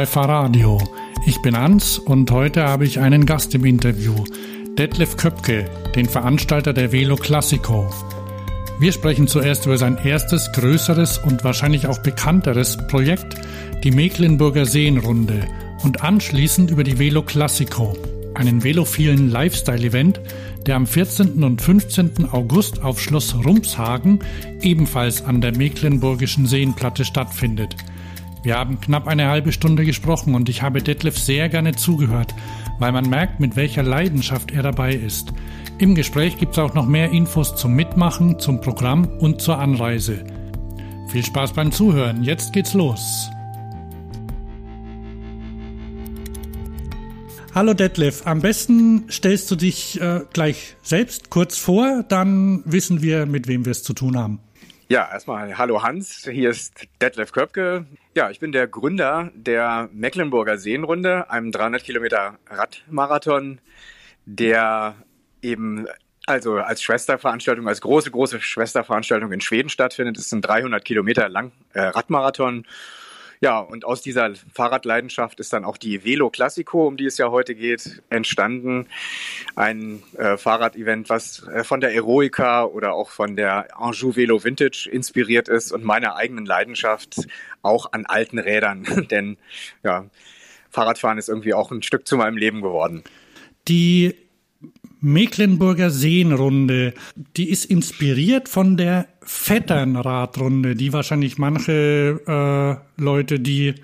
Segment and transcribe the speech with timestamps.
[0.00, 0.78] bei Fahrradio.
[1.26, 4.14] Ich bin Hans und heute habe ich einen Gast im Interview,
[4.78, 7.86] Detlef Köpke, den Veranstalter der Velo Classico.
[8.78, 13.34] Wir sprechen zuerst über sein erstes, größeres und wahrscheinlich auch bekannteres Projekt,
[13.84, 15.46] die Mecklenburger Seenrunde
[15.82, 17.94] und anschließend über die Velo Classico,
[18.32, 20.18] einen velophilen Lifestyle-Event,
[20.64, 21.44] der am 14.
[21.44, 22.30] und 15.
[22.32, 24.20] August auf Schloss Rumpshagen,
[24.62, 27.76] ebenfalls an der Mecklenburgischen Seenplatte stattfindet.
[28.42, 32.34] Wir haben knapp eine halbe Stunde gesprochen und ich habe Detlef sehr gerne zugehört,
[32.78, 35.34] weil man merkt, mit welcher Leidenschaft er dabei ist.
[35.78, 40.24] Im Gespräch gibt es auch noch mehr Infos zum Mitmachen, zum Programm und zur Anreise.
[41.08, 43.28] Viel Spaß beim Zuhören, jetzt geht's los.
[47.54, 53.26] Hallo Detlef, am besten stellst du dich äh, gleich selbst kurz vor, dann wissen wir,
[53.26, 54.40] mit wem wir es zu tun haben.
[54.88, 57.84] Ja, erstmal hallo Hans, hier ist Detlef Köpke.
[58.14, 63.60] Ja, ich bin der Gründer der Mecklenburger Seenrunde, einem 300 Kilometer Radmarathon,
[64.26, 64.96] der
[65.42, 65.86] eben
[66.26, 70.18] also als Schwesterveranstaltung, als große, große Schwesterveranstaltung in Schweden stattfindet.
[70.18, 72.66] Es ist ein 300 Kilometer lang äh, Radmarathon
[73.42, 77.30] ja, und aus dieser Fahrradleidenschaft ist dann auch die Velo Classico, um die es ja
[77.30, 78.86] heute geht, entstanden.
[79.56, 84.90] Ein äh, Fahrradevent, was äh, von der Eroica oder auch von der Anjou Velo Vintage
[84.92, 87.26] inspiriert ist und meiner eigenen Leidenschaft
[87.62, 89.06] auch an alten Rädern.
[89.10, 89.38] Denn
[89.82, 90.04] ja,
[90.68, 93.04] Fahrradfahren ist irgendwie auch ein Stück zu meinem Leben geworden.
[93.68, 94.16] Die
[95.00, 96.94] Mecklenburger Seenrunde,
[97.36, 103.74] die ist inspiriert von der Vetternradrunde, die wahrscheinlich manche äh, Leute, die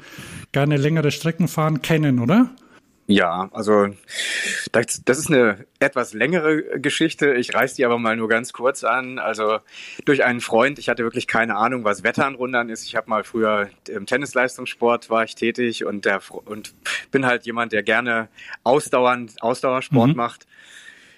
[0.52, 2.50] gerne längere Strecken fahren, kennen, oder?
[3.08, 3.88] Ja, also
[4.72, 7.34] das, das ist eine etwas längere Geschichte.
[7.34, 9.20] Ich reiß die aber mal nur ganz kurz an.
[9.20, 9.58] Also
[10.04, 12.84] durch einen Freund, ich hatte wirklich keine Ahnung, was Wetternrundern ist.
[12.84, 16.74] Ich habe mal früher im Tennisleistungssport war ich tätig und der und
[17.12, 18.28] bin halt jemand, der gerne
[18.64, 20.16] ausdauernd Ausdauersport mhm.
[20.16, 20.46] macht.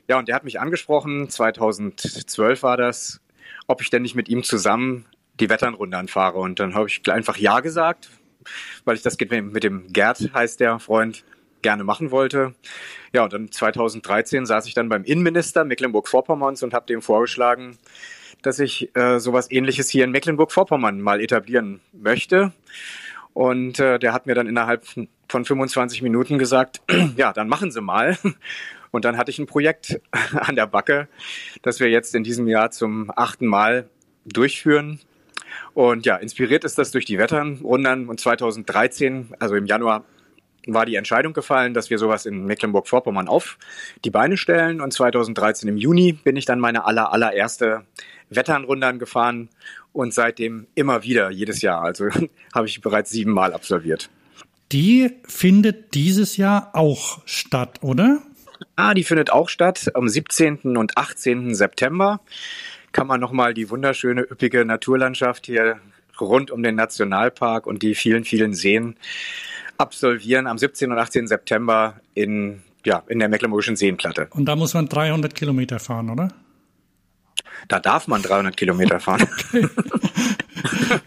[0.08, 3.20] Ja, und der hat mich angesprochen, 2012 war das,
[3.66, 5.04] ob ich denn nicht mit ihm zusammen
[5.38, 6.38] die Wetternrunde anfahre.
[6.38, 8.08] Und dann habe ich einfach Ja gesagt,
[8.84, 11.24] weil ich das mit dem Gerd, heißt der Freund,
[11.60, 12.54] gerne machen wollte.
[13.12, 17.78] Ja, und dann 2013 saß ich dann beim Innenminister Mecklenburg-Vorpommerns und habe dem vorgeschlagen,
[18.42, 22.52] dass ich äh, sowas ähnliches hier in Mecklenburg-Vorpommern mal etablieren möchte.
[23.34, 24.84] Und äh, der hat mir dann innerhalb
[25.28, 26.80] von 25 Minuten gesagt,
[27.16, 28.16] ja, dann machen Sie mal.
[28.90, 30.00] Und dann hatte ich ein Projekt
[30.32, 31.08] an der Backe,
[31.62, 33.88] das wir jetzt in diesem Jahr zum achten Mal
[34.24, 35.00] durchführen.
[35.74, 38.08] Und ja, inspiriert ist das durch die Wetternrunden.
[38.08, 40.04] Und 2013, also im Januar,
[40.66, 43.58] war die Entscheidung gefallen, dass wir sowas in Mecklenburg-Vorpommern auf
[44.04, 44.80] die Beine stellen.
[44.80, 47.86] Und 2013 im Juni bin ich dann meine aller, allererste
[48.30, 49.48] Wetternrundern gefahren
[49.92, 51.82] und seitdem immer wieder, jedes Jahr.
[51.82, 52.08] Also
[52.54, 54.10] habe ich bereits siebenmal absolviert.
[54.72, 58.22] Die findet dieses Jahr auch statt, oder?
[58.76, 60.76] Ah, die findet auch statt am 17.
[60.76, 61.54] und 18.
[61.54, 62.20] September.
[62.92, 65.80] Kann man nochmal die wunderschöne, üppige Naturlandschaft hier
[66.20, 68.96] rund um den Nationalpark und die vielen, vielen Seen
[69.76, 70.90] absolvieren am 17.
[70.90, 71.28] und 18.
[71.28, 74.28] September in, ja, in der Mecklenburgischen Seenplatte.
[74.30, 76.28] Und da muss man 300 Kilometer fahren, oder?
[77.68, 79.22] Da darf man 300 Kilometer fahren.
[79.22, 79.68] Okay.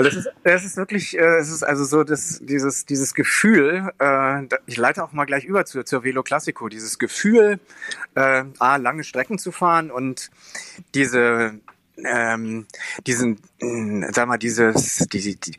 [0.00, 3.90] Weil das ist, das ist wirklich, äh, es ist also so, dass dieses, dieses Gefühl,
[3.98, 7.60] äh, ich leite auch mal gleich über zur, zur Velo Classico, dieses Gefühl,
[8.14, 10.30] äh, A, lange Strecken zu fahren und
[10.94, 11.60] diese,
[12.02, 12.66] ähm,
[13.06, 15.56] diesen, äh, sag mal, dieses, die, die,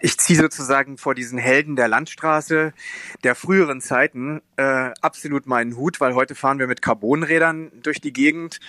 [0.00, 2.72] ich ziehe sozusagen vor diesen Helden der Landstraße
[3.22, 8.12] der früheren Zeiten äh, absolut meinen Hut, weil heute fahren wir mit Carbonrädern durch die
[8.12, 8.60] Gegend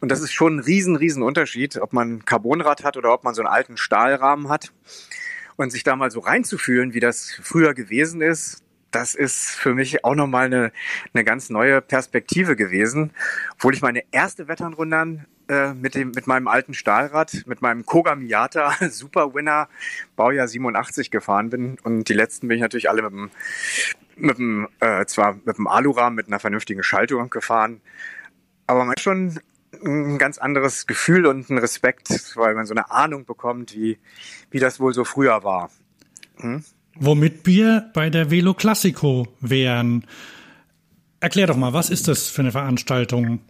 [0.00, 3.34] und das ist schon ein riesen, riesen Unterschied, ob man Carbonrad hat oder ob man
[3.34, 4.72] so einen alten Stahlrahmen hat
[5.56, 8.62] und sich da mal so reinzufühlen, wie das früher gewesen ist.
[8.90, 10.72] Das ist für mich auch nochmal eine,
[11.14, 13.12] eine ganz neue Perspektive gewesen,
[13.54, 18.14] obwohl ich meine erste Wetternrundern äh, mit dem mit meinem alten Stahlrad, mit meinem Koga
[18.14, 19.68] Miata Super Winner
[20.14, 23.30] Baujahr 87 gefahren bin und die letzten bin ich natürlich alle mit dem
[24.14, 27.80] mit dem äh, zwar mit dem Alurahmen mit einer vernünftigen Schaltung gefahren,
[28.68, 29.40] aber man hat schon
[29.84, 33.98] ein ganz anderes Gefühl und einen Respekt, weil man so eine Ahnung bekommt, wie
[34.52, 35.70] wie das wohl so früher war.
[36.36, 36.62] Hm?
[36.94, 40.06] Womit wir bei der Velo Classico wären.
[41.18, 43.40] Erklär doch mal, was ist das für eine Veranstaltung?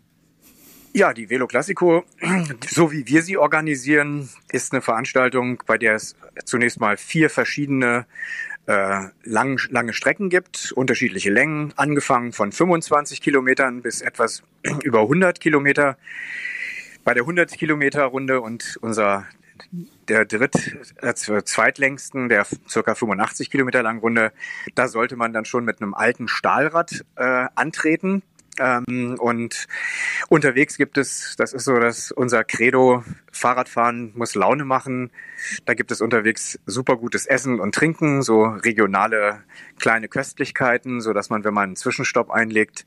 [0.93, 2.05] Ja, die Velo Classico,
[2.69, 8.07] so wie wir sie organisieren, ist eine Veranstaltung, bei der es zunächst mal vier verschiedene
[8.67, 14.43] äh, lang, lange Strecken gibt, unterschiedliche Längen, angefangen von 25 Kilometern bis etwas
[14.83, 15.97] über 100 Kilometer.
[17.05, 19.27] Bei der 100 Kilometer Runde und unser
[20.09, 20.55] der dritt,
[21.03, 24.33] äh, zweitlängsten, der circa 85 Kilometer langen Runde,
[24.75, 28.23] da sollte man dann schon mit einem alten Stahlrad äh, antreten.
[28.61, 29.67] Ähm, und
[30.29, 33.03] unterwegs gibt es, das ist so dass unser Credo,
[33.33, 35.11] Fahrradfahren muss Laune machen.
[35.65, 39.43] Da gibt es unterwegs super gutes Essen und Trinken, so regionale
[39.79, 42.85] kleine Köstlichkeiten, so dass man, wenn man einen Zwischenstopp einlegt,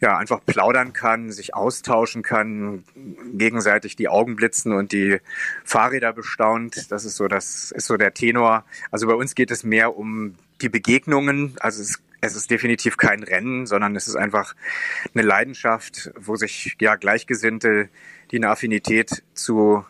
[0.00, 2.84] ja, einfach plaudern kann, sich austauschen kann,
[3.32, 5.18] gegenseitig die Augen blitzen und die
[5.64, 6.92] Fahrräder bestaunt.
[6.92, 8.64] Das ist so, das ist so der Tenor.
[8.90, 11.54] Also bei uns geht es mehr um die Begegnungen.
[11.60, 14.54] Also es es ist definitiv kein Rennen, sondern es ist einfach
[15.14, 17.88] eine Leidenschaft, wo sich ja Gleichgesinnte,
[18.30, 19.84] die eine Affinität zu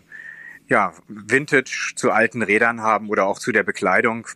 [0.69, 4.27] ja, Vintage, zu alten Rädern haben oder auch zu der Bekleidung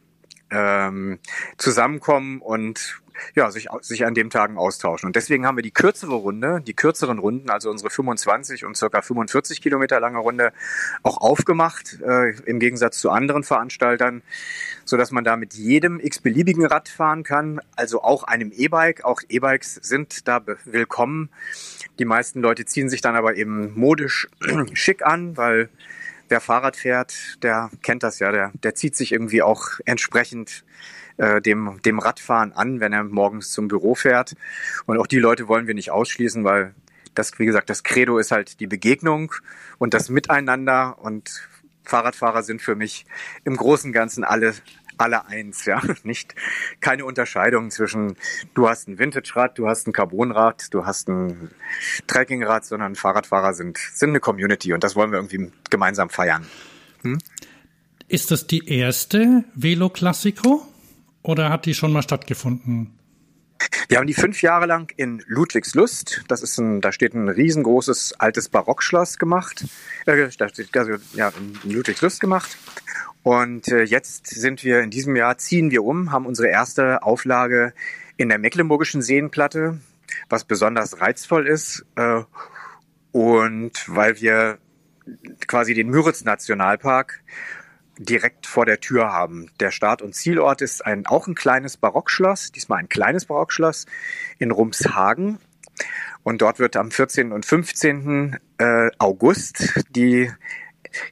[0.51, 1.19] ähm,
[1.59, 3.02] zusammenkommen und
[3.35, 5.07] ja, sich, sich an dem Tagen austauschen.
[5.07, 9.03] Und deswegen haben wir die kürzere Runde, die kürzeren Runden, also unsere 25 und circa
[9.03, 10.53] 45 Kilometer lange Runde,
[11.03, 14.23] auch aufgemacht, äh, im Gegensatz zu anderen Veranstaltern,
[14.85, 19.05] so dass man da mit jedem x-beliebigen Rad fahren kann, also auch einem E-Bike.
[19.05, 21.31] Auch E-Bikes sind da willkommen.
[21.99, 24.29] Die meisten Leute ziehen sich dann aber eben modisch
[24.73, 25.69] schick an, weil
[26.33, 30.65] wer Fahrrad fährt, der kennt das ja, der, der zieht sich irgendwie auch entsprechend
[31.19, 34.35] äh, dem, dem Radfahren an, wenn er morgens zum Büro fährt.
[34.87, 36.75] Und auch die Leute wollen wir nicht ausschließen, weil
[37.15, 39.35] das, wie gesagt, das Credo ist halt die Begegnung
[39.77, 41.49] und das Miteinander und
[41.85, 43.05] Fahrradfahrer sind für mich
[43.45, 44.55] im Großen und Ganzen alle
[44.99, 46.35] alle eins, ja, nicht
[46.81, 48.17] keine Unterscheidung zwischen
[48.55, 51.51] du hast ein Vintage-Rad, du hast ein Carbonrad, du hast ein
[52.07, 56.47] Trekkingrad, sondern Fahrradfahrer sind sind eine Community und das wollen wir irgendwie gemeinsam feiern.
[57.03, 57.19] Hm?
[58.09, 60.67] Ist das die erste Velo Classico?
[61.23, 62.99] Oder hat die schon mal stattgefunden?
[63.89, 68.15] Wir haben die fünf Jahre lang in Ludwigslust, das ist ein, da steht ein riesengroßes
[68.19, 69.65] altes Barockschloss gemacht,
[70.07, 71.33] äh, da steht, also, ja,
[71.65, 72.57] in Ludwigslust gemacht.
[73.23, 77.73] Und äh, jetzt sind wir in diesem Jahr, ziehen wir um, haben unsere erste Auflage
[78.17, 79.81] in der Mecklenburgischen Seenplatte,
[80.29, 81.85] was besonders reizvoll ist.
[81.97, 82.23] Äh,
[83.13, 84.59] und weil wir
[85.47, 87.23] quasi den Müritz Nationalpark
[87.99, 89.51] direkt vor der Tür haben.
[89.61, 93.87] Der Start- und Zielort ist ein, auch ein kleines Barockschloss, diesmal ein kleines Barockschloss
[94.39, 95.39] in Rumshagen.
[96.23, 97.33] Und dort wird am 14.
[97.33, 98.39] und 15.
[98.59, 100.31] Äh, August die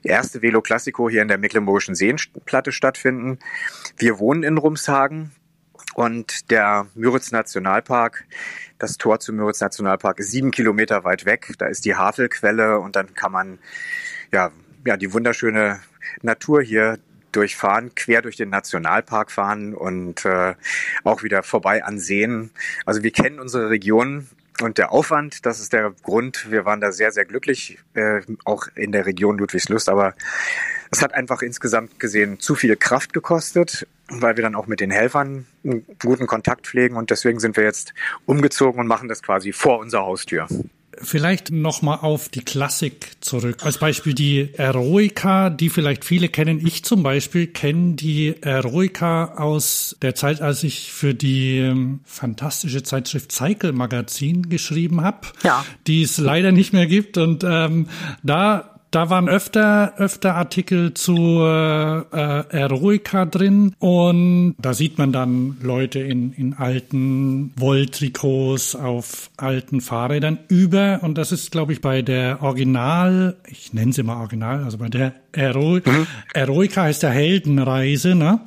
[0.03, 3.39] erste Velo Classico hier in der Mecklenburgischen Seenplatte stattfinden.
[3.97, 5.31] Wir wohnen in Rumshagen
[5.93, 8.25] und der Müritz Nationalpark,
[8.79, 11.53] das Tor zum Müritz Nationalpark ist sieben Kilometer weit weg.
[11.57, 13.59] Da ist die Havelquelle und dann kann man
[14.31, 14.51] ja,
[14.85, 15.81] ja die wunderschöne
[16.21, 16.97] Natur hier
[17.31, 20.55] durchfahren, quer durch den Nationalpark fahren und äh,
[21.03, 22.51] auch wieder vorbei an Seen.
[22.85, 24.27] Also wir kennen unsere Region
[24.61, 26.51] und der Aufwand, das ist der Grund.
[26.51, 30.13] Wir waren da sehr, sehr glücklich, äh, auch in der Region Ludwigslust, aber
[30.91, 34.91] es hat einfach insgesamt gesehen zu viel Kraft gekostet, weil wir dann auch mit den
[34.91, 37.93] Helfern einen guten Kontakt pflegen und deswegen sind wir jetzt
[38.25, 40.47] umgezogen und machen das quasi vor unserer Haustür.
[40.97, 43.63] Vielleicht nochmal auf die Klassik zurück.
[43.63, 46.65] Als Beispiel die Eroica, die vielleicht viele kennen.
[46.65, 52.83] Ich zum Beispiel kenne die Eroica aus der Zeit, als ich für die ähm, fantastische
[52.83, 55.65] Zeitschrift Cycle Magazin geschrieben habe, ja.
[55.87, 57.17] die es leider nicht mehr gibt.
[57.17, 57.87] Und ähm,
[58.23, 65.13] da da waren öfter, öfter Artikel zu äh, äh, Eroica drin und da sieht man
[65.13, 71.79] dann Leute in, in alten Wolltrikots auf alten Fahrrädern über und das ist, glaube ich,
[71.79, 76.07] bei der Original, ich nenne sie mal Original, also bei der Ero mhm.
[76.33, 78.41] Eroica heißt der Heldenreise, ne?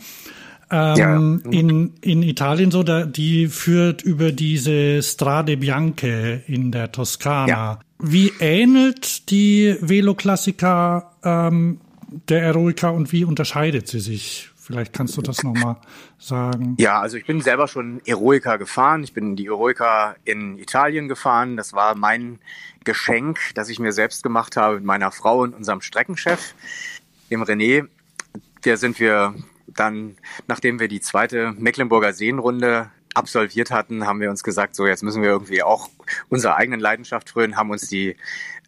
[0.70, 1.50] Ähm, ja.
[1.50, 7.48] in, in Italien so, da, die führt über diese Strade Bianche in der Toskana.
[7.48, 7.78] Ja.
[7.98, 11.80] Wie ähnelt die Velo Classica ähm,
[12.28, 14.50] der Eroica und wie unterscheidet sie sich?
[14.56, 15.76] Vielleicht kannst du das nochmal
[16.18, 16.74] sagen.
[16.78, 19.04] Ja, also ich bin selber schon Eroica gefahren.
[19.04, 21.58] Ich bin die Eroica in Italien gefahren.
[21.58, 22.38] Das war mein
[22.82, 26.54] Geschenk, das ich mir selbst gemacht habe mit meiner Frau und unserem Streckenchef,
[27.30, 27.88] dem René.
[28.64, 29.34] Der sind wir
[29.66, 35.02] dann, nachdem wir die zweite Mecklenburger Seenrunde absolviert hatten, haben wir uns gesagt, so jetzt
[35.02, 35.88] müssen wir irgendwie auch
[36.28, 38.16] unserer eigenen Leidenschaft frönen, haben uns die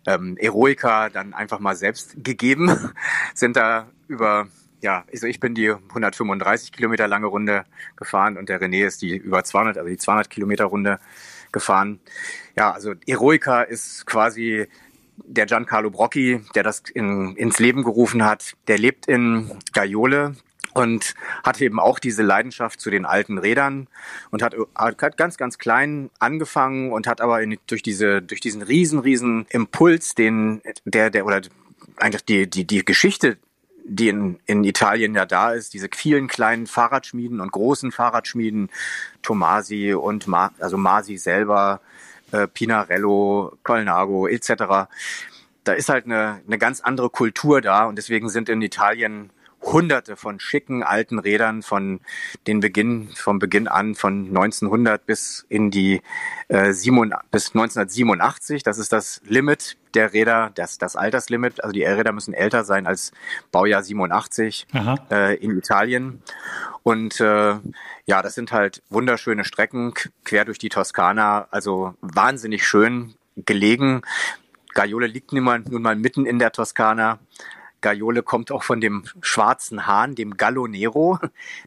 [0.07, 2.93] ähm, Eroica dann einfach mal selbst gegeben,
[3.35, 4.49] sind da über
[4.83, 7.65] ja, also ich bin die 135 Kilometer lange Runde
[7.97, 11.01] gefahren und der René ist die über 200, also die 200 Kilometer Runde
[11.51, 11.99] gefahren.
[12.57, 14.69] Ja, also Eroica ist quasi
[15.17, 18.55] der Giancarlo Brocchi, der das in, ins Leben gerufen hat.
[18.69, 20.37] Der lebt in Gaiole,
[20.77, 23.89] und hat eben auch diese Leidenschaft zu den alten Rädern
[24.31, 28.61] und hat, hat ganz, ganz klein angefangen und hat aber in, durch diese, durch diesen
[28.61, 31.41] riesen, riesen Impuls, den, der, der, oder
[31.97, 33.39] eigentlich die, die, die Geschichte
[33.89, 38.69] die in, in Italien ja da ist, diese vielen kleinen Fahrradschmieden und großen Fahrradschmieden,
[39.23, 41.81] Tomasi und Ma, also Masi selber,
[42.33, 44.89] äh, Pinarello, Colnago etc.
[45.63, 49.31] Da ist halt eine, eine ganz andere Kultur da und deswegen sind in Italien
[49.67, 52.01] hunderte von schicken alten Rädern von
[52.47, 56.03] den Beginn, vom Beginn an von 1900 bis in die
[56.49, 58.63] äh, 7, bis 1987.
[58.63, 61.63] Das ist das Limit der Räder, das, das Alterslimit.
[61.63, 63.13] Also die Räder müssen älter sein als
[63.51, 64.67] Baujahr 87
[65.11, 66.23] äh, in Italien.
[66.83, 67.57] Und äh,
[68.07, 69.95] ja, das sind halt wunderschöne Strecken
[70.25, 71.49] quer durch die Toskana.
[71.51, 74.03] Also wahnsinnig schön gelegen.
[74.75, 77.19] Gaiole liegt nun mal, nun mal mitten in der Toskana.
[77.87, 81.21] Gaiole kommt auch von dem schwarzen Hahn, dem Gallo Nero,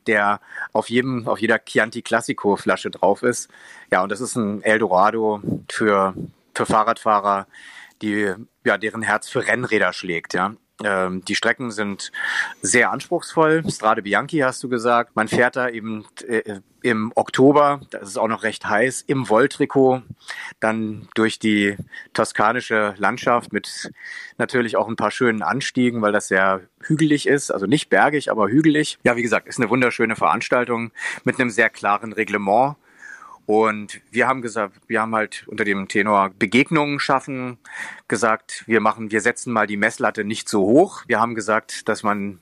[0.07, 0.41] der
[0.73, 3.49] auf jedem, auf jeder Chianti Classico Flasche drauf ist.
[3.89, 6.13] Ja, und das ist ein Eldorado für,
[6.53, 7.47] für Fahrradfahrer,
[8.01, 8.33] die,
[8.65, 10.55] ja, deren Herz für Rennräder schlägt, ja.
[10.83, 12.12] Ähm, die Strecken sind
[12.62, 13.63] sehr anspruchsvoll.
[13.69, 15.15] Strade Bianchi hast du gesagt.
[15.15, 20.01] Man fährt da eben äh, im Oktober, das ist auch noch recht heiß, im Wolltrikot
[20.62, 21.75] dann durch die
[22.13, 23.91] toskanische Landschaft mit
[24.38, 28.48] natürlich auch ein paar schönen Anstiegen, weil das sehr hügelig ist, also nicht bergig, aber
[28.48, 28.98] hügelig.
[29.03, 30.91] Ja, wie gesagt, ist eine wunderschöne Veranstaltung
[31.25, 32.77] mit einem sehr klaren Reglement.
[33.50, 37.58] Und wir haben gesagt, wir haben halt unter dem Tenor Begegnungen schaffen
[38.08, 41.01] gesagt, wir machen, wir setzen mal die Messlatte nicht so hoch.
[41.08, 42.38] Wir haben gesagt, dass man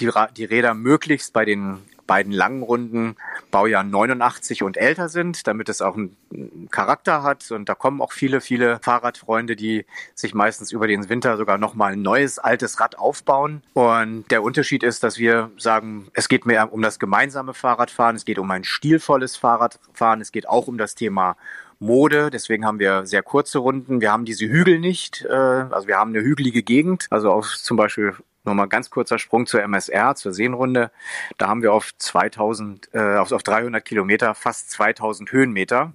[0.00, 3.16] die, die Räder möglichst bei den beiden langen Runden
[3.50, 7.50] Baujahr 89 und älter sind, damit es auch einen Charakter hat.
[7.50, 11.92] Und da kommen auch viele, viele Fahrradfreunde, die sich meistens über den Winter sogar nochmal
[11.92, 13.62] ein neues, altes Rad aufbauen.
[13.74, 18.24] Und der Unterschied ist, dass wir sagen, es geht mehr um das gemeinsame Fahrradfahren, es
[18.24, 21.36] geht um ein stilvolles Fahrradfahren, es geht auch um das Thema
[21.82, 22.30] Mode.
[22.30, 24.00] Deswegen haben wir sehr kurze Runden.
[24.00, 25.26] Wir haben diese Hügel nicht.
[25.28, 27.06] Äh, also wir haben eine hügelige Gegend.
[27.10, 28.14] Also auf zum Beispiel
[28.44, 30.90] Nochmal ganz kurzer Sprung zur MSR, zur Seenrunde.
[31.38, 35.92] Da haben wir auf 2000, äh, auf, auf 300 Kilometer fast 2000 Höhenmeter,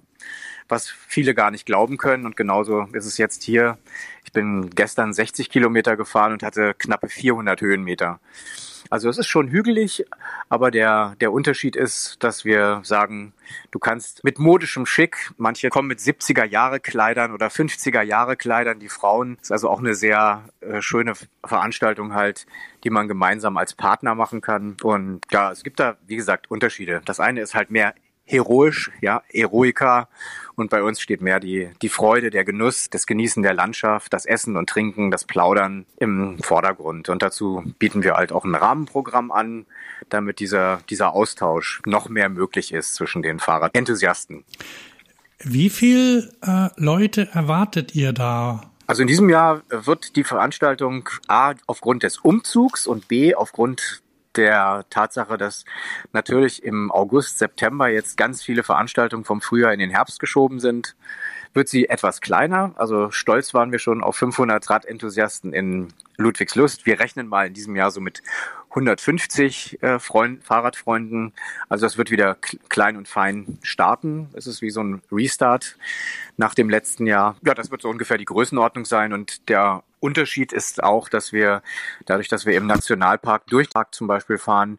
[0.66, 2.24] was viele gar nicht glauben können.
[2.24, 3.76] Und genauso ist es jetzt hier.
[4.24, 8.18] Ich bin gestern 60 Kilometer gefahren und hatte knappe 400 Höhenmeter.
[8.90, 10.04] Also es ist schon hügelig,
[10.48, 13.32] aber der, der Unterschied ist, dass wir sagen,
[13.70, 18.78] du kannst mit modischem Schick, manche kommen mit 70er Jahre Kleidern oder 50er Jahre Kleidern,
[18.78, 21.14] die Frauen, das ist also auch eine sehr äh, schöne
[21.44, 22.46] Veranstaltung halt,
[22.84, 24.76] die man gemeinsam als Partner machen kann.
[24.82, 27.02] Und ja, es gibt da, wie gesagt, Unterschiede.
[27.04, 27.94] Das eine ist halt mehr
[28.28, 30.08] heroisch, ja, Eroika.
[30.54, 34.26] Und bei uns steht mehr die, die Freude, der Genuss, das Genießen der Landschaft, das
[34.26, 37.08] Essen und Trinken, das Plaudern im Vordergrund.
[37.08, 39.66] Und dazu bieten wir halt auch ein Rahmenprogramm an,
[40.08, 44.44] damit dieser, dieser Austausch noch mehr möglich ist zwischen den Fahrradenthusiasten.
[45.40, 48.72] Wie viel äh, Leute erwartet ihr da?
[48.88, 54.02] Also in diesem Jahr wird die Veranstaltung A aufgrund des Umzugs und B aufgrund
[54.38, 55.64] der Tatsache, dass
[56.12, 60.96] natürlich im August, September jetzt ganz viele Veranstaltungen vom Frühjahr in den Herbst geschoben sind,
[61.54, 62.72] wird sie etwas kleiner.
[62.76, 66.86] Also stolz waren wir schon auf 500 Radenthusiasten in Ludwigslust.
[66.86, 68.22] Wir rechnen mal in diesem Jahr so mit
[68.70, 71.32] 150 äh, Freund, Fahrradfreunden.
[71.68, 72.36] Also das wird wieder
[72.68, 74.28] klein und fein starten.
[74.34, 75.76] Es ist wie so ein Restart
[76.36, 77.36] nach dem letzten Jahr.
[77.44, 81.62] Ja, das wird so ungefähr die Größenordnung sein und der Unterschied ist auch, dass wir
[82.06, 84.78] dadurch, dass wir im Nationalpark Durchtag zum Beispiel fahren,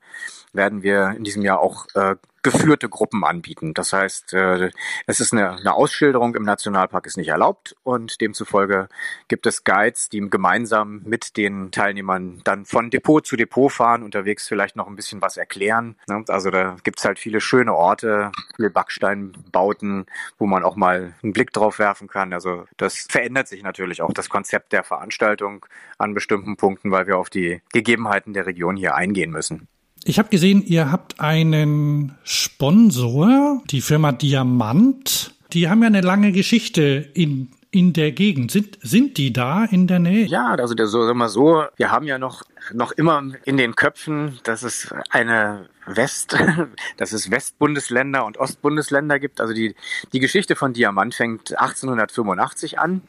[0.53, 3.73] werden wir in diesem Jahr auch äh, geführte Gruppen anbieten.
[3.73, 4.71] Das heißt, äh,
[5.07, 8.87] es ist eine, eine Ausschilderung im Nationalpark ist nicht erlaubt und demzufolge
[9.27, 14.47] gibt es Guides, die gemeinsam mit den Teilnehmern dann von Depot zu Depot fahren, unterwegs
[14.47, 15.95] vielleicht noch ein bisschen was erklären.
[16.07, 16.23] Ne?
[16.27, 20.05] Also da gibt's halt viele schöne Orte, viele Backsteinbauten,
[20.37, 22.33] wo man auch mal einen Blick drauf werfen kann.
[22.33, 25.65] Also das verändert sich natürlich auch das Konzept der Veranstaltung
[25.97, 29.67] an bestimmten Punkten, weil wir auf die Gegebenheiten der Region hier eingehen müssen.
[30.03, 35.35] Ich habe gesehen, ihr habt einen Sponsor, die Firma Diamant.
[35.53, 38.51] Die haben ja eine lange Geschichte in in der Gegend.
[38.51, 40.25] Sind, sind die da in der Nähe?
[40.25, 44.39] Ja, also der, sagen wir so, wir haben ja noch, noch immer in den Köpfen,
[44.43, 46.35] dass es eine West,
[46.97, 49.39] dass es Westbundesländer und Ostbundesländer gibt.
[49.39, 49.75] Also die,
[50.13, 53.01] die Geschichte von Diamant fängt 1885 an.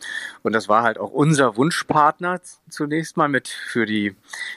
[0.42, 4.14] Und das war halt auch unser Wunschpartner zunächst mal mit für die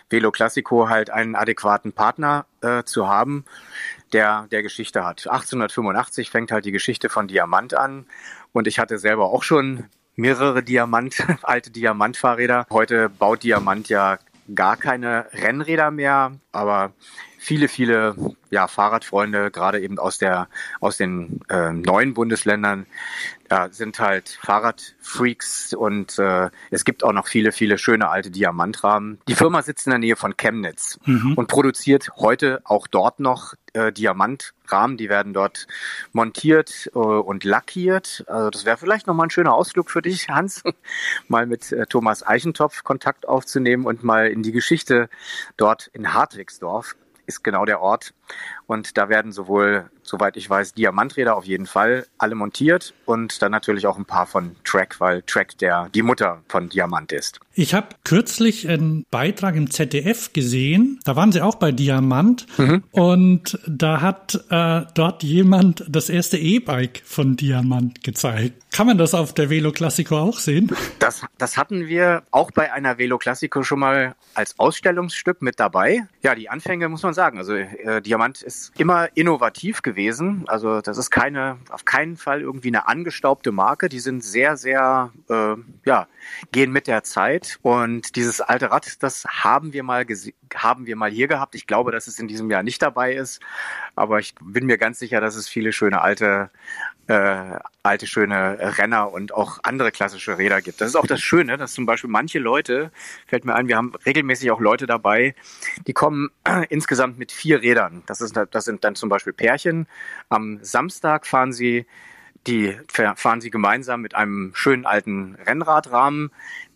[0.09, 3.45] Velo Classico halt einen adäquaten Partner äh, zu haben,
[4.13, 5.27] der, der Geschichte hat.
[5.27, 8.05] 1885 fängt halt die Geschichte von Diamant an.
[8.51, 12.67] Und ich hatte selber auch schon mehrere Diamant, alte Diamantfahrräder.
[12.69, 14.19] Heute baut Diamant ja
[14.53, 16.33] gar keine Rennräder mehr.
[16.53, 16.93] Aber
[17.37, 18.15] viele, viele
[18.49, 20.47] ja, Fahrradfreunde, gerade eben aus der
[20.79, 22.85] aus den äh, neuen Bundesländern,
[23.51, 29.19] ja, sind halt Fahrradfreaks und äh, es gibt auch noch viele, viele schöne alte Diamantrahmen.
[29.27, 31.33] Die Firma sitzt in der Nähe von Chemnitz mhm.
[31.35, 34.97] und produziert heute auch dort noch äh, Diamantrahmen.
[34.97, 35.67] Die werden dort
[36.13, 38.23] montiert äh, und lackiert.
[38.27, 40.63] Also das wäre vielleicht nochmal ein schöner Ausflug für dich, Hans,
[41.27, 45.09] mal mit äh, Thomas Eichentopf Kontakt aufzunehmen und mal in die Geschichte
[45.57, 46.95] dort in Hartwigsdorf
[47.25, 48.13] ist genau der Ort.
[48.65, 53.51] Und da werden sowohl, soweit ich weiß, Diamanträder auf jeden Fall alle montiert und dann
[53.51, 57.39] natürlich auch ein paar von Track, weil Track der die Mutter von Diamant ist.
[57.55, 62.83] Ich habe kürzlich einen Beitrag im ZDF gesehen, da waren sie auch bei Diamant mhm.
[62.91, 68.63] und da hat äh, dort jemand das erste E-Bike von Diamant gezeigt.
[68.71, 70.71] Kann man das auf der Velo Classico auch sehen?
[70.97, 76.07] Das, das hatten wir auch bei einer Velo Classico schon mal als Ausstellungsstück mit dabei.
[76.23, 77.37] Ja, die Anfänge muss man sagen.
[77.37, 80.45] Also äh, Diamant ist immer innovativ gewesen.
[80.47, 83.89] Also das ist keine, auf keinen Fall irgendwie eine angestaubte Marke.
[83.89, 86.07] Die sind sehr, sehr, äh, ja,
[86.51, 87.59] gehen mit der Zeit.
[87.61, 90.05] Und dieses alte Rad, das haben wir mal
[90.55, 91.55] haben wir mal hier gehabt.
[91.55, 93.41] Ich glaube, dass es in diesem Jahr nicht dabei ist,
[93.95, 96.51] aber ich bin mir ganz sicher, dass es viele schöne alte
[97.07, 100.79] äh, alte schöne Renner und auch andere klassische Räder gibt.
[100.79, 102.91] Das ist auch das Schöne, dass zum Beispiel manche Leute,
[103.27, 105.35] fällt mir ein, wir haben regelmäßig auch Leute dabei,
[105.85, 106.29] die kommen
[106.69, 108.02] insgesamt mit vier Rädern.
[108.05, 109.87] Das, ist, das sind dann zum Beispiel Pärchen.
[110.29, 111.85] Am Samstag fahren sie
[112.45, 116.29] die fahren sie gemeinsam mit einem schönen alten Rennradrahmen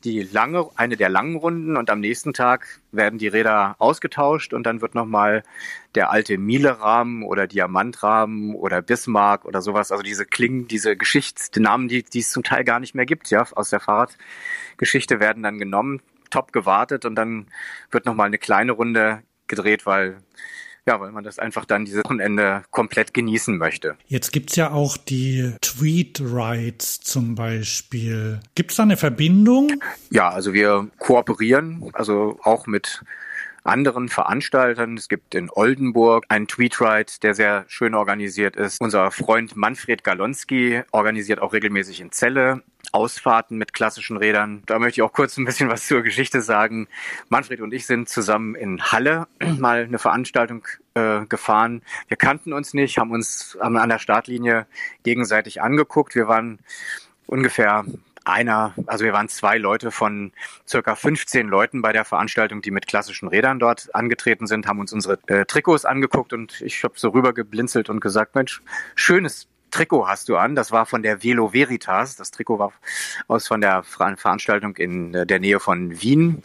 [0.04, 4.64] die lange, eine der langen Runden und am nächsten Tag werden die Räder ausgetauscht und
[4.64, 5.44] dann wird nochmal
[5.96, 12.04] der alte Miele-Rahmen oder Diamantrahmen oder Bismarck oder sowas, also diese Klingen, diese Geschichtsnamen, die,
[12.04, 16.02] die es zum Teil gar nicht mehr gibt, ja, aus der Fahrradgeschichte werden dann genommen,
[16.30, 17.48] top gewartet und dann
[17.92, 20.18] wird nochmal eine kleine Runde gedreht, weil
[20.88, 23.98] ja, weil man das einfach dann dieses Wochenende komplett genießen möchte.
[24.08, 28.40] Jetzt gibt's ja auch die Tweet Rides zum Beispiel.
[28.56, 29.74] Gibt's da eine Verbindung?
[30.10, 33.04] Ja, also wir kooperieren, also auch mit
[33.68, 34.98] anderen Veranstaltern.
[34.98, 38.82] Es gibt in Oldenburg einen Tweetride, der sehr schön organisiert ist.
[38.82, 44.64] Unser Freund Manfred Galonski organisiert auch regelmäßig in Celle Ausfahrten mit klassischen Rädern.
[44.66, 46.88] Da möchte ich auch kurz ein bisschen was zur Geschichte sagen.
[47.30, 49.28] Manfred und ich sind zusammen in Halle
[49.60, 51.82] mal eine Veranstaltung äh, gefahren.
[52.08, 54.68] Wir kannten uns nicht, haben uns an der Startlinie
[55.04, 56.16] gegenseitig angeguckt.
[56.16, 56.60] Wir waren
[57.26, 57.86] ungefähr
[58.28, 60.32] einer, also wir waren zwei Leute von
[60.68, 64.94] circa 15 Leuten bei der Veranstaltung, die mit klassischen Rädern dort angetreten sind, haben uns
[64.94, 68.62] unsere äh, Trikots angeguckt und ich habe so rüber geblinzelt und gesagt, Mensch,
[68.96, 70.56] schönes Trikot hast du an.
[70.56, 72.16] Das war von der Velo Veritas.
[72.16, 72.72] Das Trikot war
[73.28, 76.42] aus von der Veranstaltung in der Nähe von Wien.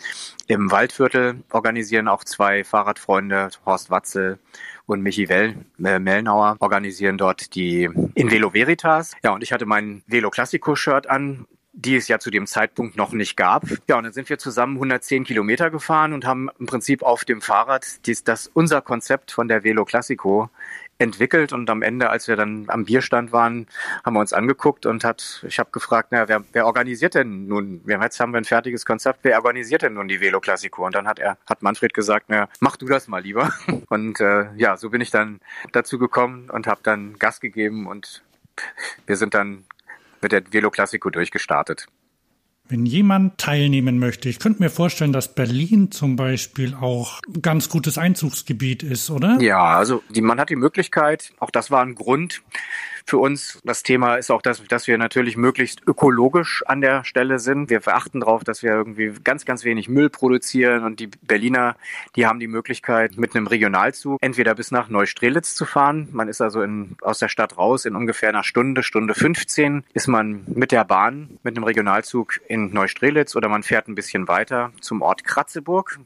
[0.48, 4.38] Im Waldviertel organisieren auch zwei Fahrradfreunde, Horst Watzel
[4.86, 9.14] und Michi Well, äh, Mellnauer, organisieren dort die in Velo Veritas.
[9.22, 12.96] Ja, und ich hatte mein Velo Classico Shirt an die es ja zu dem Zeitpunkt
[12.96, 13.64] noch nicht gab.
[13.88, 17.40] Ja, und dann sind wir zusammen 110 Kilometer gefahren und haben im Prinzip auf dem
[17.40, 20.50] Fahrrad dies, das unser Konzept von der Velo Classico
[20.98, 23.66] entwickelt und am Ende, als wir dann am Bierstand waren,
[24.04, 27.80] haben wir uns angeguckt und hat, ich habe gefragt, na, wer, wer organisiert denn nun?
[27.84, 30.86] Wir, jetzt haben wir ein fertiges Konzept, wer organisiert denn nun die Velo Classico?
[30.86, 33.52] Und dann hat er, hat Manfred gesagt, na, mach du das mal lieber.
[33.88, 35.40] Und äh, ja, so bin ich dann
[35.72, 38.22] dazu gekommen und habe dann Gas gegeben und
[39.06, 39.64] wir sind dann
[40.22, 41.86] mit der Velo Classico durchgestartet.
[42.68, 47.68] Wenn jemand teilnehmen möchte, ich könnte mir vorstellen, dass Berlin zum Beispiel auch ein ganz
[47.68, 49.38] gutes Einzugsgebiet ist, oder?
[49.40, 52.40] Ja, also die, man hat die Möglichkeit, auch das war ein Grund,
[53.06, 53.60] für uns.
[53.64, 57.70] Das Thema ist auch, dass, dass wir natürlich möglichst ökologisch an der Stelle sind.
[57.70, 61.76] Wir achten darauf, dass wir irgendwie ganz, ganz wenig Müll produzieren und die Berliner,
[62.16, 66.08] die haben die Möglichkeit, mit einem Regionalzug entweder bis nach Neustrelitz zu fahren.
[66.12, 70.08] Man ist also in, aus der Stadt raus in ungefähr einer Stunde, Stunde 15 ist
[70.08, 74.72] man mit der Bahn, mit einem Regionalzug in Neustrelitz oder man fährt ein bisschen weiter
[74.80, 75.98] zum Ort Kratzeburg.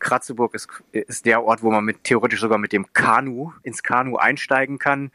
[0.00, 4.16] Kratzeburg ist, ist der Ort, wo man mit, theoretisch sogar mit dem Kanu ins Kanu
[4.16, 5.10] einsteigen kann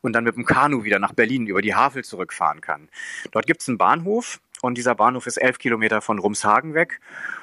[0.00, 2.88] und dann mit dem Kanu wieder nach Berlin über die Havel zurückfahren kann.
[3.30, 7.00] Dort gibt es einen Bahnhof und dieser Bahnhof ist elf Kilometer von Rumshagen weg.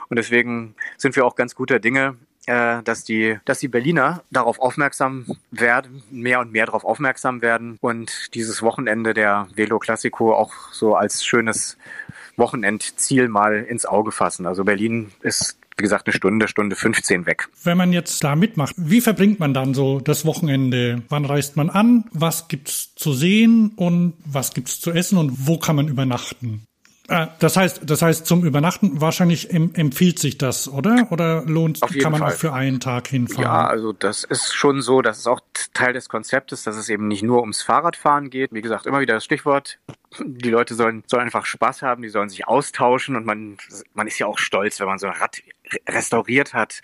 [0.10, 2.16] Und deswegen sind wir auch ganz guter Dinge,
[2.48, 7.78] äh, dass die, dass die Berliner darauf aufmerksam werden, mehr und mehr darauf aufmerksam werden
[7.82, 11.78] und dieses Wochenende der Velo Classico auch so als schönes
[12.38, 14.46] Wochenendziel mal ins Auge fassen.
[14.46, 17.50] Also Berlin ist wie gesagt, eine Stunde, Stunde 15 weg.
[17.64, 21.04] Wenn man jetzt da mitmacht, wie verbringt man dann so das Wochenende?
[21.10, 22.06] Wann reist man an?
[22.12, 26.68] Was gibt's zu sehen und was gibt's zu essen und wo kann man übernachten?
[27.08, 31.08] Äh, das heißt, das heißt, zum Übernachten wahrscheinlich empfiehlt sich das, oder?
[31.12, 32.34] Oder lohnt, kann man Fall.
[32.34, 33.44] auch für einen Tag hinfahren?
[33.44, 35.40] Ja, also das ist schon so, das ist auch
[35.74, 38.52] Teil des Konzeptes, dass es eben nicht nur ums Fahrradfahren geht.
[38.52, 39.80] Wie gesagt, immer wieder das Stichwort.
[40.20, 43.58] Die Leute sollen, sollen einfach Spaß haben, die sollen sich austauschen und man,
[43.94, 45.42] man ist ja auch stolz, wenn man so ein Rad
[45.88, 46.82] restauriert hat.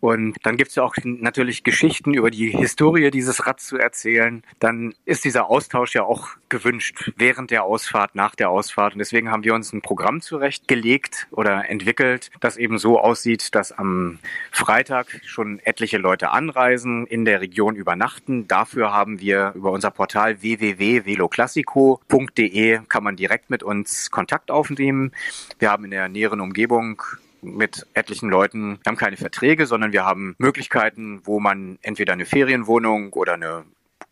[0.00, 4.42] Und dann gibt's ja auch natürlich Geschichten über die Historie dieses Rads zu erzählen.
[4.58, 8.94] Dann ist dieser Austausch ja auch gewünscht während der Ausfahrt, nach der Ausfahrt.
[8.94, 13.70] Und deswegen haben wir uns ein Programm zurechtgelegt oder entwickelt, das eben so aussieht, dass
[13.72, 14.18] am
[14.50, 18.48] Freitag schon etliche Leute anreisen, in der Region übernachten.
[18.48, 25.12] Dafür haben wir über unser Portal www.veloclassico.de kann man direkt mit uns Kontakt aufnehmen.
[25.58, 27.02] Wir haben in der näheren Umgebung
[27.42, 28.78] mit etlichen Leuten.
[28.82, 33.64] Wir haben keine Verträge, sondern wir haben Möglichkeiten, wo man entweder eine Ferienwohnung oder eine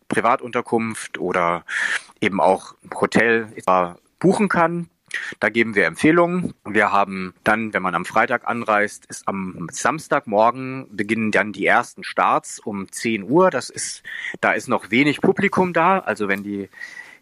[0.07, 1.63] Privatunterkunft oder
[2.19, 3.47] eben auch Hotel
[4.19, 4.89] buchen kann.
[5.39, 6.53] Da geben wir Empfehlungen.
[6.65, 12.03] Wir haben dann, wenn man am Freitag anreist, ist am Samstagmorgen beginnen dann die ersten
[12.03, 13.49] Starts um 10 Uhr.
[13.49, 14.03] Das ist,
[14.39, 15.99] da ist noch wenig Publikum da.
[15.99, 16.69] Also wenn die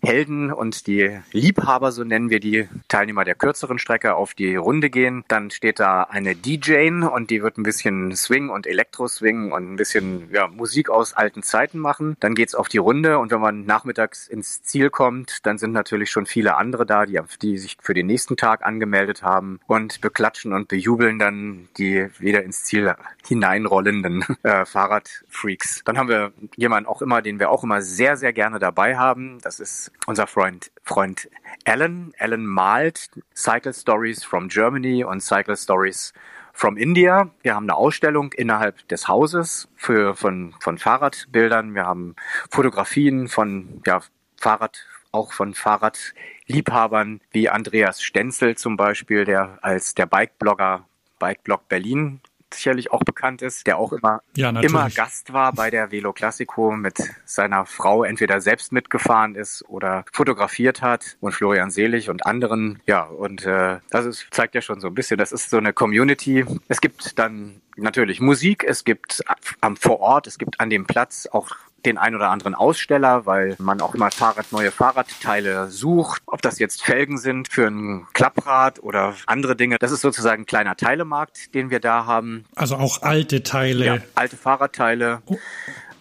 [0.01, 4.89] Helden und die Liebhaber, so nennen wir die Teilnehmer der kürzeren Strecke, auf die Runde
[4.89, 5.25] gehen.
[5.27, 9.75] Dann steht da eine DJ und die wird ein bisschen Swing und Elektro-Swing und ein
[9.75, 12.15] bisschen ja, Musik aus alten Zeiten machen.
[12.21, 16.11] Dann geht's auf die Runde und wenn man nachmittags ins Ziel kommt, dann sind natürlich
[16.11, 20.53] schon viele andere da, die, die sich für den nächsten Tag angemeldet haben und beklatschen
[20.53, 22.95] und bejubeln dann die wieder ins Ziel
[23.27, 25.83] hineinrollenden äh, Fahrradfreaks.
[25.83, 29.39] Dann haben wir jemanden auch immer, den wir auch immer sehr, sehr gerne dabei haben.
[29.41, 31.29] Das ist unser Freund, Freund
[31.65, 32.13] Alan.
[32.19, 36.13] Alan malt Cycle Stories from Germany und Cycle Stories
[36.53, 37.29] from India.
[37.41, 41.73] Wir haben eine Ausstellung innerhalb des Hauses für, von, von Fahrradbildern.
[41.75, 42.15] Wir haben
[42.49, 44.01] Fotografien von ja,
[44.37, 50.85] Fahrrad, auch von Fahrradliebhabern wie Andreas Stenzel zum Beispiel, der als der Bikeblogger
[51.19, 52.21] Bikeblog Berlin
[52.53, 56.71] sicherlich auch bekannt ist, der auch immer, ja, immer Gast war bei der Velo Classico
[56.71, 62.81] mit seiner Frau entweder selbst mitgefahren ist oder fotografiert hat und Florian Selig und anderen.
[62.85, 65.73] Ja, und äh, das ist, zeigt ja schon so ein bisschen, das ist so eine
[65.73, 66.45] Community.
[66.67, 69.23] Es gibt dann natürlich Musik, es gibt
[69.61, 73.55] am vor Ort, es gibt an dem Platz auch den ein oder anderen Aussteller, weil
[73.59, 76.21] man auch immer Fahrrad, neue Fahrradteile sucht.
[76.25, 79.77] Ob das jetzt Felgen sind für ein Klapprad oder andere Dinge.
[79.79, 82.45] Das ist sozusagen ein kleiner Teilemarkt, den wir da haben.
[82.55, 83.85] Also auch alte Teile.
[83.85, 85.21] Ja, alte Fahrradteile.
[85.25, 85.37] Oh.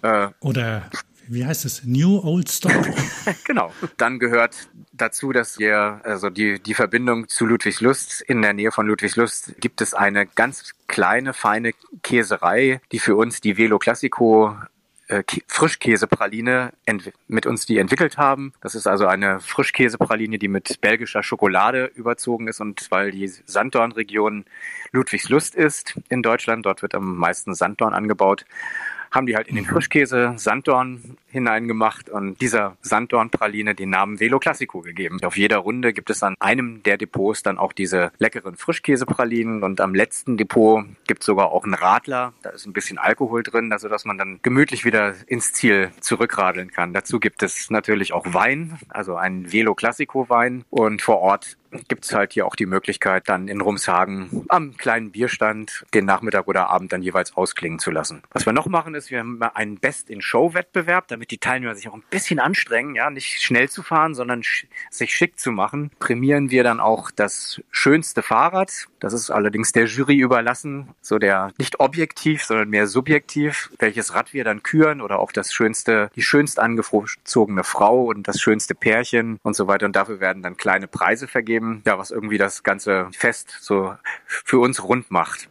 [0.02, 0.82] Äh, oder
[1.28, 1.84] wie heißt es?
[1.84, 2.72] New Old Stock.
[3.44, 3.72] genau.
[3.96, 8.86] Dann gehört dazu, dass wir, also die, die Verbindung zu Ludwigslust, in der Nähe von
[8.86, 14.56] Ludwigslust gibt es eine ganz kleine, feine Käserei, die für uns die Velo Classico
[15.08, 16.72] äh, Frischkäsepraline
[17.26, 18.52] mit uns die entwickelt haben.
[18.60, 24.44] Das ist also eine Frischkäsepraline, die mit belgischer Schokolade überzogen ist und weil die Sanddornregion
[24.92, 28.44] Ludwigslust ist in Deutschland, dort wird am meisten Sanddorn angebaut,
[29.10, 29.70] haben die halt in den mhm.
[29.70, 35.18] Frischkäse Sanddorn hineingemacht und dieser Sanddornpraline den Namen Velo Classico gegeben.
[35.22, 39.80] Auf jeder Runde gibt es an einem der Depots dann auch diese leckeren Frischkäsepralinen und
[39.80, 42.32] am letzten Depot gibt es sogar auch einen Radler.
[42.42, 46.70] Da ist ein bisschen Alkohol drin, also dass man dann gemütlich wieder ins Ziel zurückradeln
[46.70, 46.92] kann.
[46.92, 51.56] Dazu gibt es natürlich auch Wein, also einen Velo Classico Wein und vor Ort
[51.88, 56.48] gibt es halt hier auch die Möglichkeit, dann in Rumshagen am kleinen Bierstand den Nachmittag
[56.48, 58.22] oder Abend dann jeweils ausklingen zu lassen.
[58.30, 62.02] Was wir noch machen ist, wir haben einen Best-in-Show-Wettbewerb, damit die Teilnehmer sich auch ein
[62.10, 64.42] bisschen anstrengen, ja, nicht schnell zu fahren, sondern
[64.90, 65.90] sich schick zu machen.
[65.98, 68.86] Prämieren wir dann auch das schönste Fahrrad.
[69.00, 74.32] Das ist allerdings der Jury überlassen, so der nicht objektiv, sondern mehr subjektiv, welches Rad
[74.32, 79.38] wir dann küren oder auch das schönste, die schönst angezogene Frau und das schönste Pärchen
[79.42, 79.86] und so weiter.
[79.86, 83.94] Und dafür werden dann kleine Preise vergeben geben, ja, was irgendwie das ganze Fest so
[84.26, 85.48] für uns rund macht.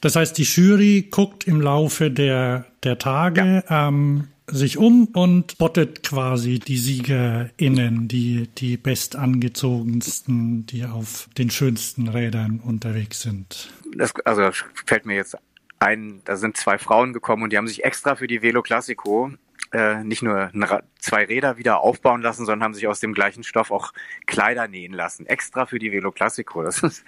[0.00, 3.88] Das heißt, die Jury guckt im Laufe der, der Tage ja.
[3.88, 12.08] ähm, sich um und spottet quasi die SiegerInnen, die, die bestangezogensten, die auf den schönsten
[12.08, 13.72] Rädern unterwegs sind.
[13.96, 14.50] Das, also
[14.86, 15.36] fällt mir jetzt
[15.78, 19.32] ein, da sind zwei Frauen gekommen und die haben sich extra für die Velo Classico
[19.72, 20.50] äh, nicht nur
[21.00, 23.92] zwei Räder wieder aufbauen lassen, sondern haben sich aus dem gleichen Stoff auch
[24.26, 25.26] Kleider nähen lassen.
[25.26, 26.62] Extra für die Velo Classico.
[26.62, 27.04] Das ist,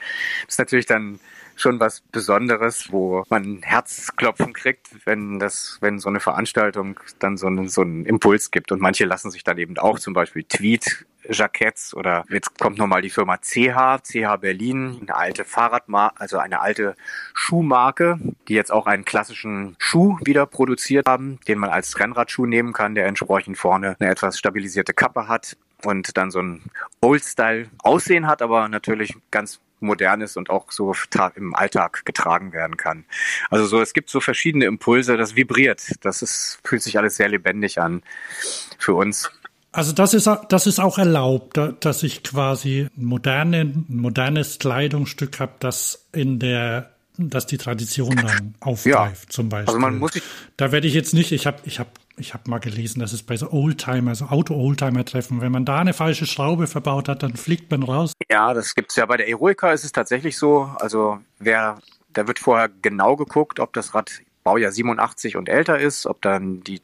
[0.49, 1.21] ist natürlich dann
[1.57, 7.47] schon was Besonderes, wo man Herzklopfen kriegt, wenn das, wenn so eine Veranstaltung dann so
[7.47, 8.73] einen, so einen Impuls gibt.
[8.73, 13.03] Und manche lassen sich dann eben auch zum Beispiel Tweet Jacketts oder jetzt kommt nochmal
[13.03, 16.97] die Firma CH, CH Berlin, eine alte Fahrradmarke, also eine alte
[17.35, 22.73] Schuhmarke, die jetzt auch einen klassischen Schuh wieder produziert haben, den man als Rennradschuh nehmen
[22.73, 26.63] kann, der entsprechend vorne eine etwas stabilisierte Kappe hat und dann so ein
[27.01, 30.95] Old-Style-Aussehen hat, aber natürlich ganz modern ist und auch so
[31.35, 33.05] im Alltag getragen werden kann.
[33.51, 35.83] Also so, es gibt so verschiedene Impulse, das vibriert.
[36.03, 38.03] Das ist, fühlt sich alles sehr lebendig an
[38.79, 39.31] für uns.
[39.73, 45.55] Also das ist, das ist auch erlaubt, dass ich quasi moderne, ein modernes Kleidungsstück habe,
[45.61, 49.31] das in der dass die Tradition dann aufgreift, ja.
[49.31, 49.69] zum Beispiel.
[49.69, 50.13] Also man muss
[50.57, 53.23] da werde ich jetzt nicht, ich habe ich hab, ich hab mal gelesen, dass es
[53.23, 57.71] bei so Oldtimer, so Auto-Oldtimer-Treffen, wenn man da eine falsche Schraube verbaut hat, dann fliegt
[57.71, 58.13] man raus.
[58.31, 60.71] Ja, das gibt's ja bei der Eroica ist es tatsächlich so.
[60.79, 61.79] Also wer,
[62.13, 64.11] da wird vorher genau geguckt, ob das Rad
[64.45, 66.81] Baujahr 87 und älter ist, ob dann die,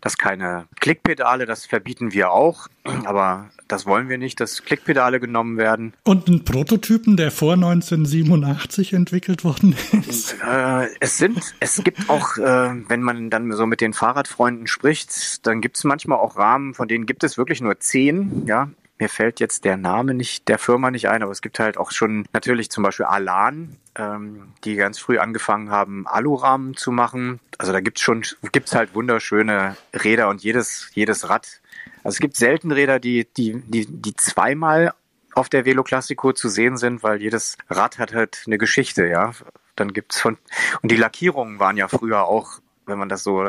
[0.00, 2.68] das keine Klickpedale, das verbieten wir auch,
[3.04, 5.94] aber das wollen wir nicht, dass Klickpedale genommen werden.
[6.04, 9.76] Und einen Prototypen, der vor 1987 entwickelt worden
[10.08, 10.36] ist?
[10.46, 15.46] Äh, es sind, es gibt auch, äh, wenn man dann so mit den Fahrradfreunden spricht,
[15.46, 18.70] dann gibt es manchmal auch Rahmen, von denen gibt es wirklich nur zehn, ja,
[19.02, 21.90] mir fällt jetzt der Name nicht der Firma nicht ein, aber es gibt halt auch
[21.90, 27.40] schon natürlich zum Beispiel Alan, ähm, die ganz früh angefangen haben, Alurahmen zu machen.
[27.58, 31.60] Also da gibt's schon, gibt's halt wunderschöne Räder und jedes, jedes Rad.
[32.04, 34.94] Also es gibt selten Räder, die, die, die, die zweimal
[35.34, 39.32] auf der Velo Classico zu sehen sind, weil jedes Rad hat halt eine Geschichte, ja.
[39.76, 40.36] Dann gibt's von,
[40.82, 43.48] und die Lackierungen waren ja früher auch wenn man das so,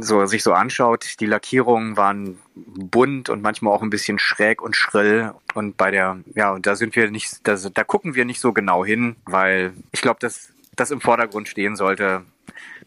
[0.00, 4.76] so sich so anschaut, die Lackierungen waren bunt und manchmal auch ein bisschen schräg und
[4.76, 5.32] schrill.
[5.54, 8.52] Und bei der, ja, und da sind wir nicht, da, da gucken wir nicht so
[8.52, 12.22] genau hin, weil ich glaube, dass das im Vordergrund stehen sollte,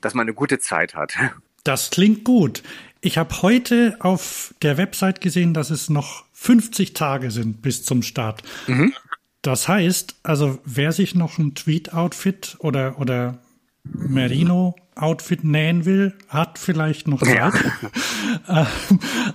[0.02, 1.16] dass man eine gute Zeit hat.
[1.64, 2.64] Das klingt gut.
[3.02, 8.02] Ich habe heute auf der Website gesehen, dass es noch 50 Tage sind bis zum
[8.02, 8.44] Start.
[8.68, 8.94] Mhm.
[9.42, 13.40] Das heißt, also wer sich noch ein Tweet-Outfit oder, oder
[15.00, 17.36] Merino-Outfit nähen will, hat vielleicht noch Zeit.
[18.48, 18.62] Ja.
[18.62, 18.66] äh,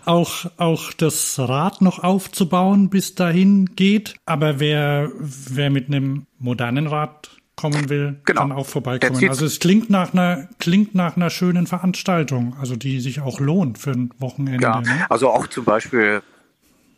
[0.05, 4.14] auch, auch das Rad noch aufzubauen bis dahin geht.
[4.27, 8.40] Aber wer, wer mit einem modernen Rad kommen will, genau.
[8.40, 9.29] kann auch vorbeikommen.
[9.29, 13.79] Also es klingt nach einer klingt nach einer schönen Veranstaltung, also die sich auch lohnt
[13.79, 14.64] für ein Wochenende.
[14.64, 15.07] Ja, ne?
[15.09, 16.20] also auch zum Beispiel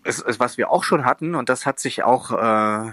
[0.07, 2.93] es, es, was wir auch schon hatten und das hat sich auch, äh,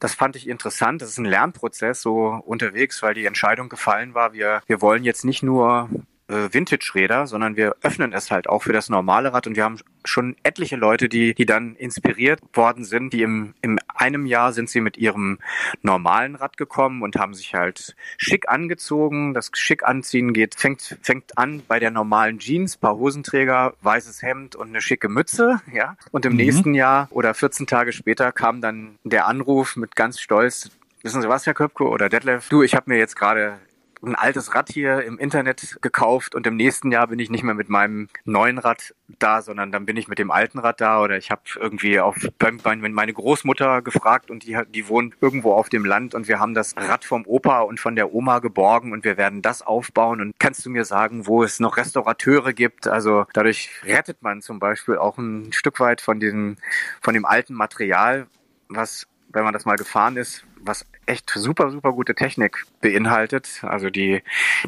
[0.00, 1.02] das fand ich interessant.
[1.02, 4.32] Das ist ein Lernprozess so unterwegs, weil die Entscheidung gefallen war.
[4.32, 5.88] Wir wir wollen jetzt nicht nur
[6.28, 9.78] äh, Vintage-Räder, sondern wir öffnen es halt auch für das normale Rad und wir haben
[10.04, 14.68] schon etliche Leute, die, die dann inspiriert worden sind, die im, im einem Jahr sind
[14.68, 15.38] sie mit ihrem
[15.82, 19.34] normalen Rad gekommen und haben sich halt schick angezogen.
[19.34, 24.56] Das schick anziehen geht, fängt, fängt an bei der normalen Jeans, paar Hosenträger, weißes Hemd
[24.56, 25.96] und eine schicke Mütze, ja.
[26.12, 26.38] Und im mhm.
[26.38, 30.70] nächsten Jahr oder 14 Tage später kam dann der Anruf mit ganz stolz,
[31.02, 32.48] Wissen Sie was, Herr Köpke oder Detlef?
[32.48, 33.60] Du, ich habe mir jetzt gerade
[34.02, 37.54] ein altes Rad hier im Internet gekauft und im nächsten Jahr bin ich nicht mehr
[37.54, 41.16] mit meinem neuen Rad da, sondern dann bin ich mit dem alten Rad da oder
[41.16, 46.14] ich habe irgendwie auf meine Großmutter gefragt und die, die wohnt irgendwo auf dem Land
[46.14, 49.42] und wir haben das Rad vom Opa und von der Oma geborgen und wir werden
[49.42, 52.86] das aufbauen und kannst du mir sagen, wo es noch Restaurateure gibt?
[52.88, 56.56] Also dadurch rettet man zum Beispiel auch ein Stück weit von diesem,
[57.00, 58.26] von dem alten Material,
[58.68, 63.60] was wenn man das mal gefahren ist, was echt super, super gute Technik beinhaltet.
[63.62, 64.22] Also die,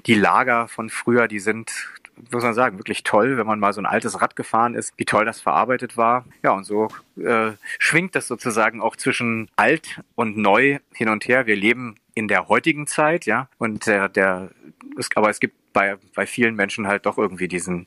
[0.07, 1.89] die Lager von früher, die sind,
[2.31, 5.05] muss man sagen, wirklich toll, wenn man mal so ein altes Rad gefahren ist, wie
[5.05, 6.25] toll das verarbeitet war.
[6.43, 11.47] Ja, und so äh, schwingt das sozusagen auch zwischen alt und neu hin und her.
[11.47, 14.51] Wir leben in der heutigen Zeit, ja, und der, der
[14.97, 17.87] ist, aber es gibt bei, bei vielen Menschen halt doch irgendwie diesen,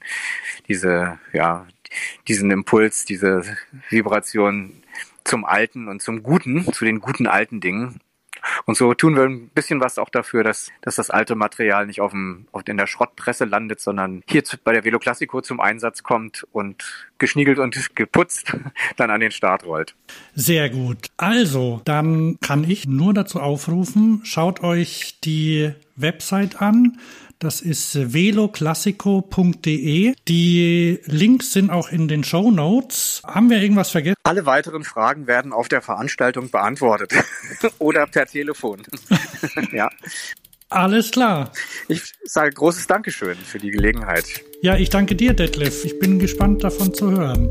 [0.68, 1.68] diese, ja,
[2.28, 3.58] diesen Impuls, diese
[3.90, 4.82] Vibration,
[5.24, 8.00] zum Alten und zum Guten, zu den guten alten Dingen.
[8.66, 12.02] Und so tun wir ein bisschen was auch dafür, dass, dass das alte Material nicht
[12.02, 15.60] auf dem, auf, in der Schrottpresse landet, sondern hier zu, bei der Velo Classico zum
[15.60, 18.56] Einsatz kommt und geschniegelt und geputzt
[18.98, 19.96] dann an den Start rollt.
[20.34, 21.10] Sehr gut.
[21.18, 26.98] Also, dann kann ich nur dazu aufrufen, schaut euch die Website an.
[27.42, 30.14] Das ist veloclassico.de.
[30.28, 33.24] Die Links sind auch in den Show Notes.
[33.26, 34.18] Haben wir irgendwas vergessen?
[34.22, 37.12] Alle weiteren Fragen werden auf der Veranstaltung beantwortet
[37.80, 38.84] oder per Telefon.
[39.72, 39.90] ja.
[40.70, 41.52] Alles klar.
[41.88, 44.44] Ich sage großes Dankeschön für die Gelegenheit.
[44.62, 45.84] Ja, ich danke dir, Detlef.
[45.84, 47.50] Ich bin gespannt davon zu hören.